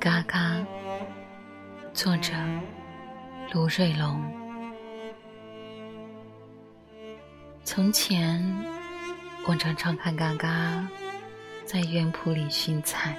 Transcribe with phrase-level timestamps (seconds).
[0.00, 0.64] 嘎嘎，
[1.92, 2.32] 作者
[3.52, 4.22] 卢瑞龙。
[7.64, 8.40] 从前，
[9.44, 10.88] 我常常看嘎嘎
[11.64, 13.16] 在园圃里熏菜。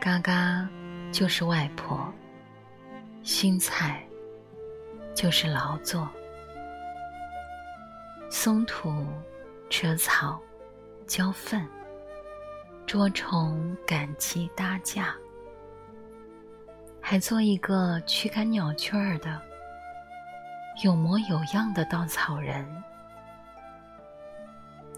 [0.00, 0.66] 嘎嘎
[1.12, 2.10] 就是外婆，
[3.22, 4.02] 熏菜
[5.14, 6.08] 就是劳作，
[8.30, 9.06] 松土、
[9.68, 10.40] 扯草、
[11.06, 11.68] 浇粪。
[12.90, 15.14] 捉虫、赶鸡、搭架，
[17.00, 19.40] 还做一个驱赶鸟雀儿的
[20.82, 22.66] 有模有样的稻草人。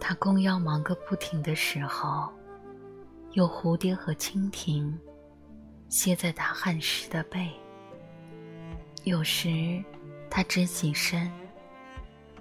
[0.00, 2.32] 他弓腰忙个不停的时候，
[3.32, 4.98] 有蝴蝶和蜻蜓
[5.90, 7.50] 歇在他汗湿的背。
[9.04, 9.84] 有时，
[10.30, 11.30] 他直起身，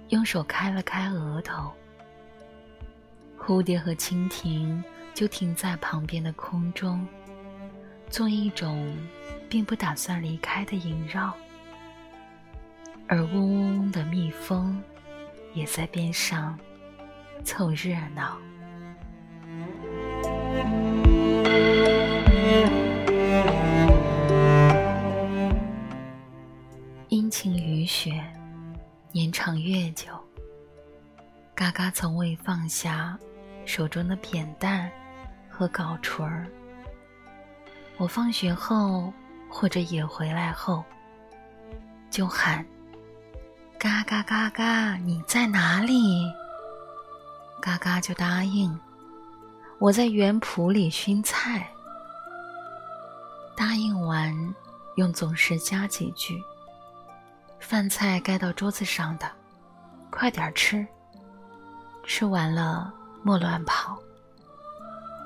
[0.08, 1.70] 用手开了开额头，
[3.38, 4.82] 蝴蝶和蜻蜓。
[5.14, 7.06] 就停在旁边的空中，
[8.08, 8.96] 做一种
[9.48, 11.32] 并不打算离开的萦绕，
[13.06, 14.82] 而嗡嗡嗡的蜜蜂
[15.52, 16.58] 也在边上
[17.44, 18.38] 凑热闹。
[27.08, 28.24] 阴晴雨雪，
[29.12, 30.06] 年长月久，
[31.54, 33.18] 嘎嘎从未放下
[33.64, 34.90] 手中的扁担。
[35.54, 36.46] 和稿锤儿，
[37.98, 39.12] 我放学后
[39.50, 40.82] 或者也回来后，
[42.10, 42.64] 就喊
[43.78, 46.24] ：“嘎嘎嘎嘎，你在哪里？”
[47.60, 48.76] 嘎嘎就答应
[49.78, 51.68] ：“我在园圃里熏菜。”
[53.54, 54.34] 答应完，
[54.96, 56.42] 用总是加几句
[57.60, 59.30] ：“饭菜该到桌子上的，
[60.10, 60.84] 快点吃。
[62.04, 63.98] 吃完了莫乱跑。”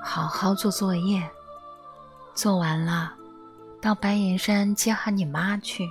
[0.01, 1.21] 好好做作业，
[2.33, 3.13] 做完了，
[3.81, 5.89] 到白岩山接喊你妈去，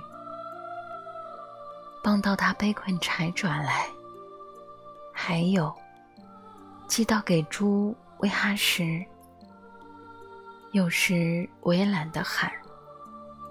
[2.03, 3.87] 帮到他背捆柴转来。
[5.13, 5.73] 还有，
[6.87, 9.05] 记到给猪喂哈食。
[10.71, 12.51] 有时我也懒得喊，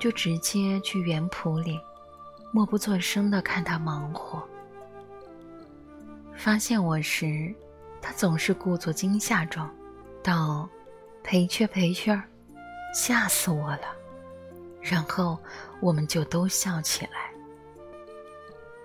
[0.00, 1.80] 就直接去园圃里，
[2.52, 4.42] 默不作声的看他忙活。
[6.36, 7.54] 发现我时，
[8.06, 9.68] 他总是故作惊吓状。
[10.22, 10.68] 道
[11.24, 12.16] ：“赔却赔却，
[12.94, 13.96] 吓死我了。”
[14.80, 15.36] 然后
[15.80, 17.32] 我们就都笑起来。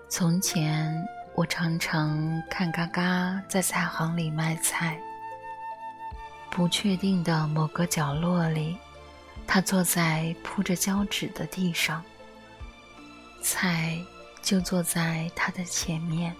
[0.09, 0.91] 从前
[1.35, 4.99] 我常常看嘎嘎在菜行里卖菜，
[6.49, 8.75] 不确定的某个角落里，
[9.45, 12.03] 他坐在铺着胶纸的地上，
[13.43, 14.03] 菜
[14.41, 16.35] 就坐在他的前面，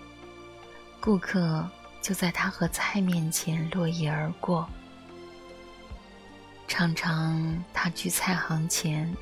[1.00, 1.64] 顾客
[2.02, 4.68] 就在他和菜面前落叶而过。
[6.68, 9.14] 常常，他去菜行前，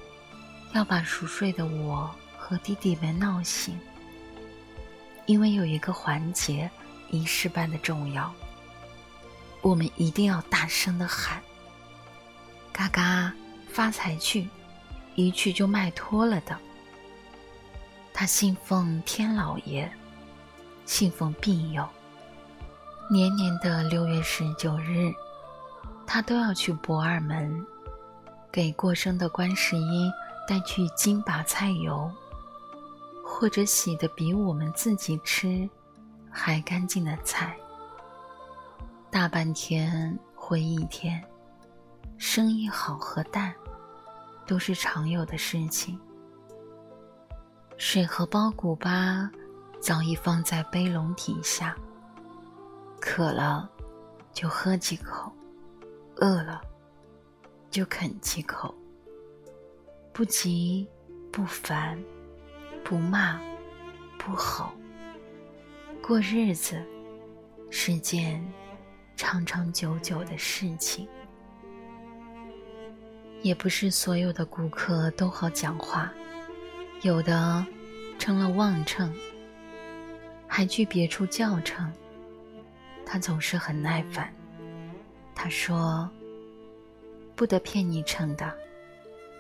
[0.74, 3.78] 要把熟睡的我和弟弟们闹醒，
[5.26, 6.70] 因为有一个环节
[7.10, 8.32] 仪式般的重要，
[9.62, 11.42] 我们一定要大声的喊
[12.72, 13.34] ：“嘎嘎，
[13.68, 14.48] 发财去，
[15.16, 16.56] 一去就卖脱了的。”
[18.14, 19.92] 他信奉天老爷，
[20.86, 21.88] 信奉庇佑，
[23.12, 25.12] 年年的六月十九日。
[26.06, 27.66] 他都要去博二门，
[28.52, 30.12] 给过生的观世音
[30.48, 32.12] 带去金把菜油，
[33.24, 35.68] 或者洗的比我们自己吃
[36.32, 37.56] 还干净的菜。
[39.10, 41.24] 大半天或一天，
[42.18, 43.54] 生意好和淡，
[44.46, 46.00] 都是常有的事情。
[47.78, 49.30] 水和包谷粑
[49.80, 51.76] 早已放在杯笼底下，
[53.10, 53.68] 渴了
[54.32, 55.34] 就喝几口。
[56.18, 56.62] 饿了，
[57.72, 58.76] 就啃几口。
[60.14, 60.88] 不急，
[61.32, 62.00] 不烦，
[62.84, 63.42] 不骂，
[64.20, 64.72] 不吼。
[66.04, 66.80] 过日子
[67.72, 68.46] 是件
[69.16, 71.08] 长长久久的事情。
[73.42, 76.14] 也不是所有的顾客都好讲话，
[77.02, 77.66] 有的
[78.20, 79.12] 成了妄称，
[80.46, 81.92] 还去别处叫称。
[83.12, 84.32] 他总是很耐烦。
[85.34, 86.08] 他说
[87.36, 88.54] ：“不得骗你称的，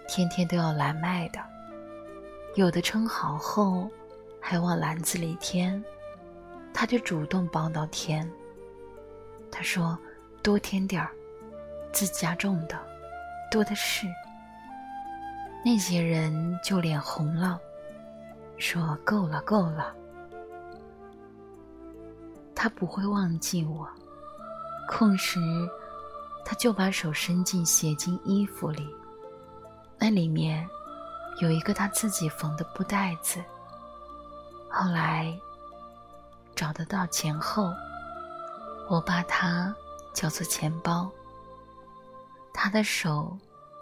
[0.08, 1.40] 天天都要来卖的。
[2.56, 3.88] 有的称好后，
[4.42, 5.84] 还往篮子里添，
[6.74, 8.28] 他就主动包到添。
[9.52, 9.96] 他说：
[10.42, 11.12] 多添点儿，
[11.92, 12.76] 自家种的，
[13.52, 14.08] 多的是。
[15.64, 17.60] 那些人就脸红了，
[18.58, 19.96] 说够了够了。
[22.62, 23.88] 他不会忘记我，
[24.90, 25.40] 空时。”
[26.44, 28.94] 他就把手伸进鞋进衣服里，
[30.00, 30.68] 那里面
[31.42, 33.40] 有一个他自己缝的布袋子。
[34.68, 35.40] 后来
[36.56, 37.72] 找得到钱后，
[38.90, 39.74] 我把它
[40.12, 41.08] 叫做钱包。
[42.52, 43.38] 他的手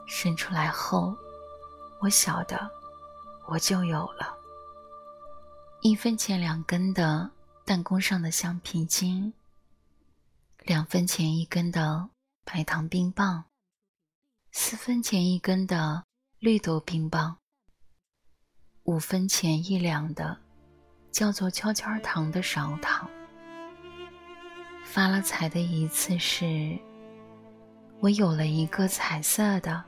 [0.08, 1.16] 伸出来后，
[2.00, 2.70] 我晓得
[3.46, 4.36] 我就有了
[5.80, 7.30] 一分钱两根的
[7.68, 9.34] 弹弓上的橡皮筋，
[10.64, 12.10] 两分钱一根的。
[12.46, 13.44] 白糖冰棒，
[14.54, 16.06] 四分钱一根的
[16.40, 17.40] 绿豆冰棒，
[18.84, 20.40] 五分钱一两的
[21.12, 23.10] 叫做悄悄糖的勺糖。
[24.86, 26.80] 发了财的一次是，
[28.00, 29.84] 我有了一个彩色的、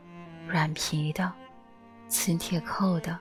[0.50, 1.32] 软皮的、
[2.10, 3.18] 磁铁扣的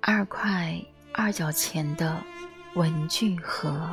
[0.00, 0.80] 二块
[1.12, 2.22] 二角钱的
[2.78, 3.90] 文具盒。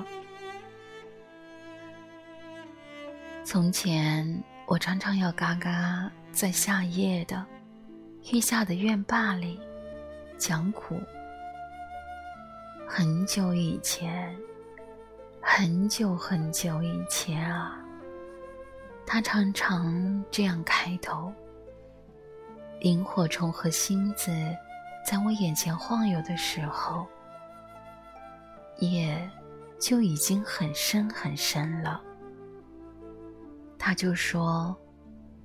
[3.44, 7.44] 从前，我常常要嘎嘎在夏夜的
[8.32, 9.60] 月下的院坝里
[10.38, 11.02] 讲苦。
[12.88, 14.38] 很久以前，
[15.42, 17.84] 很久很久以前啊，
[19.04, 21.34] 他常常这样开头。
[22.82, 24.32] 萤火虫和星子
[25.04, 27.08] 在我眼前晃悠的时候，
[28.80, 29.30] 夜
[29.80, 32.02] 就已经很深很深了。
[33.78, 34.76] 他就说：“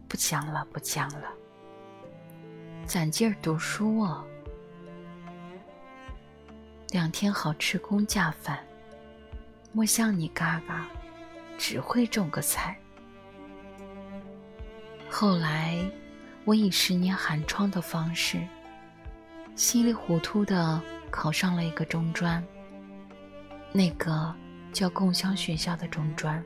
[0.09, 1.29] 不讲了，不讲了，
[2.87, 4.25] 攒劲儿读书哦。
[6.89, 8.59] 两天好吃公家饭，
[9.73, 10.89] 莫像你嘎嘎，
[11.59, 12.77] 只会种个菜。
[15.09, 15.79] 后来，
[16.45, 18.41] 我以十年寒窗的方式，
[19.55, 20.81] 稀里糊涂的
[21.11, 22.43] 考上了一个中专，
[23.73, 24.35] 那个
[24.73, 26.43] 叫共乡学校的中专。”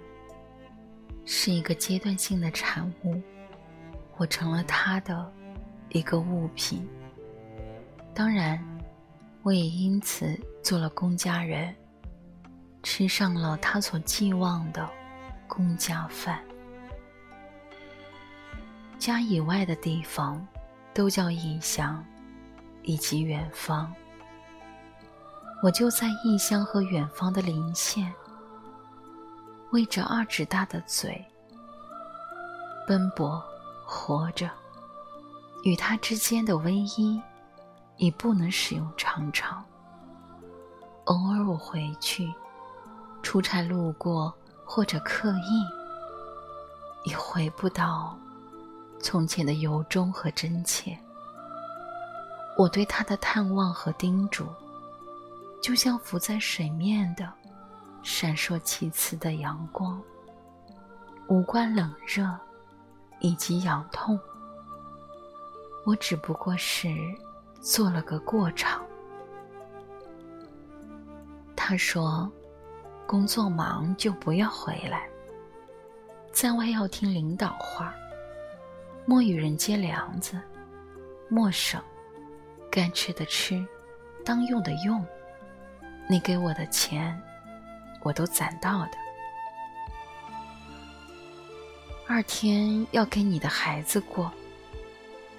[1.27, 3.19] 是一个阶段性的产物，
[4.19, 5.33] 我成了他的
[5.89, 6.87] 一个物品。
[8.13, 8.63] 当然，
[9.43, 11.75] 我也因此做了公家人，
[12.83, 14.87] 吃上了他所寄望的
[15.49, 16.43] 公家饭。
[18.99, 20.47] 家以外的地方，
[20.93, 22.05] 都叫异乡，
[22.83, 23.91] 以及远方。
[25.65, 28.13] 我就在异乡和远方的临线。
[29.71, 31.25] 为着二指大的嘴
[32.87, 33.43] 奔波
[33.87, 34.51] 活着，
[35.63, 37.19] 与他之间的唯一，
[37.97, 39.65] 已不能使用常常。
[41.05, 42.31] 偶尔我回去，
[43.23, 44.35] 出差路过
[44.67, 48.15] 或者刻意，已回不到
[49.01, 50.95] 从前的由衷和真切。
[52.59, 54.47] 我对他的探望和叮嘱，
[55.65, 57.33] 就像浮在水面的。
[58.03, 59.99] 闪烁其次的阳光，
[61.27, 62.39] 无关冷热，
[63.19, 64.21] 以及痒痛。
[65.87, 66.95] 我只不过是
[67.63, 68.85] 做了个过场。
[71.57, 72.31] 他说
[73.09, 75.09] ：“工作忙就不要回来，
[76.31, 77.95] 在外要听领导话，
[79.07, 80.39] 莫与人接梁子，
[81.31, 81.81] 莫省，
[82.71, 83.67] 该吃的吃，
[84.27, 85.03] 当用的用。
[86.09, 87.21] 你给我的钱。”
[88.05, 88.91] 我都攒到的。
[92.07, 94.31] 二天要给你的孩子过，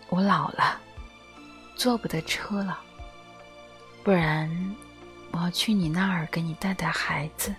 [0.10, 0.82] 我老了，
[1.76, 2.80] 坐不得车了，
[4.04, 4.50] 不然
[5.30, 7.54] 我要去你那儿给你带带孩子。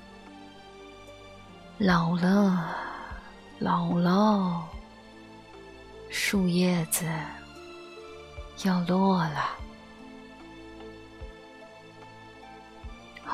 [1.79, 2.75] 老了，
[3.61, 4.69] 老了，
[6.11, 7.07] 树叶子
[8.65, 9.57] 要落了。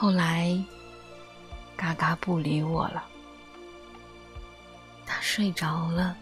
[0.02, 0.60] 后来。
[1.76, 3.04] 嘎嘎不理我了，
[5.06, 6.16] 他睡着了，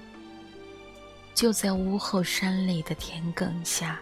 [1.35, 3.99] 就在屋后山里的田埂下，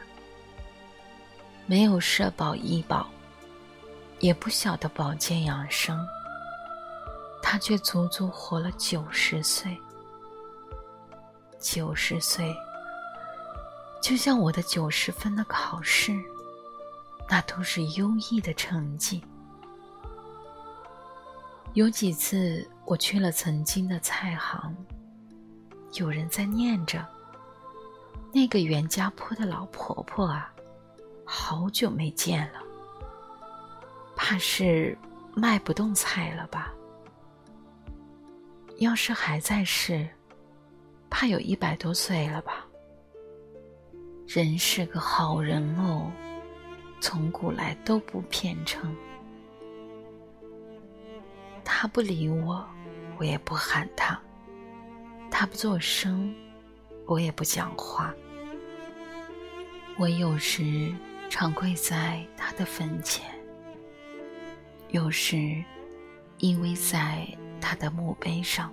[1.65, 3.09] 没有社保医保，
[4.19, 6.05] 也不晓得保健养生，
[7.41, 9.77] 他却足足活了九十岁。
[11.61, 12.53] 九十岁，
[14.03, 16.21] 就像我的九十分的考试，
[17.29, 19.23] 那都是优异的成绩。
[21.79, 24.75] 有几次我去了曾经的菜行，
[25.93, 27.07] 有人在念着
[28.35, 30.53] ：“那个袁家坡的老婆婆啊，
[31.25, 32.59] 好久没见了，
[34.17, 34.99] 怕是
[35.37, 36.75] 卖不动菜了吧？
[38.79, 40.05] 要是还在世，
[41.09, 42.67] 怕有一百多岁了吧？
[44.27, 46.11] 人是个好人哦，
[47.01, 48.93] 从古来都不骗称。”
[51.71, 52.67] 他不理我，
[53.19, 54.19] 我也不喊他。
[55.31, 56.35] 他不作声，
[57.05, 58.13] 我也不讲话。
[59.99, 60.91] 我有时
[61.29, 63.27] 常跪在他的坟前，
[64.89, 65.63] 有时
[66.39, 67.29] 依偎在
[67.61, 68.73] 他的墓碑上。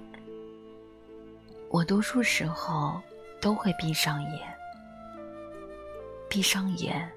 [1.69, 3.01] 我多数时候
[3.41, 4.57] 都会闭上眼，
[6.29, 7.11] 闭上眼，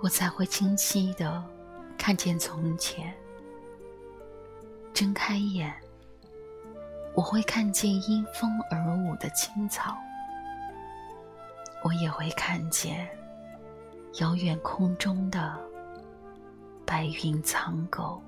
[0.00, 1.44] 我才会清晰的
[1.98, 3.14] 看见从前。
[4.94, 5.74] 睁开眼，
[7.14, 9.96] 我会看见因风而舞的青草，
[11.82, 13.08] 我也会看见
[14.20, 15.58] 遥远空中的
[16.84, 18.22] 白云苍狗。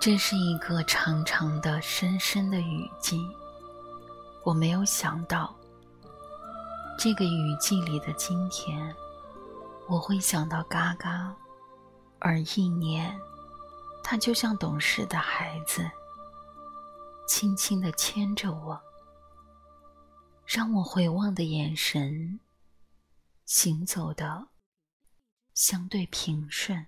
[0.00, 3.20] 这是一个长长的、深深的雨季，
[4.44, 5.57] 我没有想到。
[6.98, 8.92] 这个雨季里的今天，
[9.86, 11.32] 我会想到嘎嘎，
[12.18, 13.16] 而一年，
[14.02, 15.88] 他就像懂事的孩子，
[17.28, 18.82] 轻轻地牵着我，
[20.44, 22.40] 让我回望的眼神，
[23.44, 24.48] 行走的
[25.54, 26.84] 相对平顺。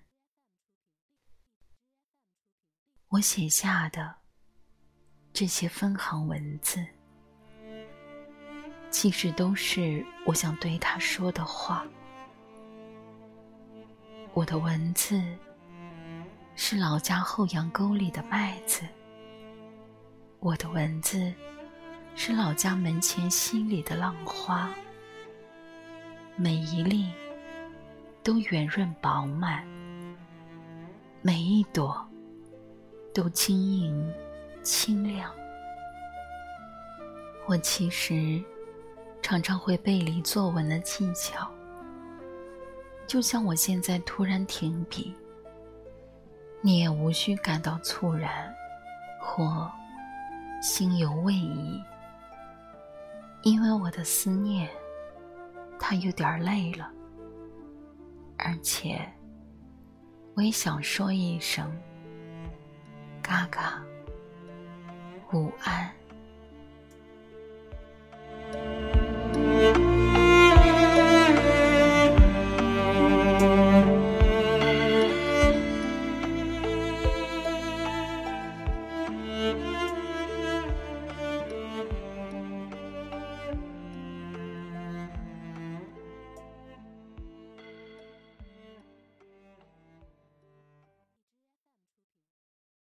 [3.10, 4.16] 我写下的
[5.32, 6.84] 这些分行文字。
[8.90, 11.86] 其实都是我想对他说的话。
[14.34, 15.22] 我的文字
[16.56, 18.82] 是老家后阳沟里的麦子，
[20.40, 21.32] 我的文字
[22.14, 24.70] 是老家门前溪里的浪花，
[26.36, 27.10] 每一粒
[28.22, 29.64] 都圆润饱满，
[31.22, 32.06] 每一朵
[33.14, 34.12] 都晶莹
[34.62, 35.32] 清亮。
[37.46, 38.42] 我其实。
[39.22, 41.48] 常常会背离作文的技巧，
[43.06, 45.14] 就像我现在突然停笔，
[46.60, 48.52] 你也无需感到猝然
[49.20, 49.70] 或
[50.60, 51.80] 心有未已，
[53.42, 54.68] 因为我的思念，
[55.78, 56.90] 它有点累了，
[58.36, 59.00] 而且
[60.34, 61.70] 我也想说一声，
[63.22, 63.80] 嘎嘎，
[65.32, 65.88] 午安。